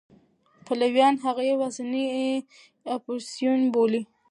پلویان 0.65 1.15
هغه 1.25 1.43
یوازینی 1.51 2.03
اپوزېسیون 2.95 3.61
بولي. 3.73 4.01